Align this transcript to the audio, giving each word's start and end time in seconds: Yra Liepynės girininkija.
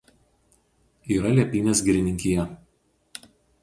Yra 1.13 1.35
Liepynės 1.37 1.85
girininkija. 1.91 2.51